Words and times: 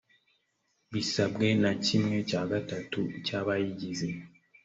bisabwe 0.93 1.47
na 1.61 1.71
kimwe 1.85 2.17
cya 2.29 2.41
gatatu 2.51 2.99
cy 3.25 3.31
abayigize 3.39 4.09